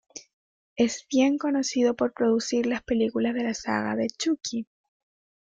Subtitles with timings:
[0.77, 4.65] Es bien conocido por producir las películas de la saga de Chucky.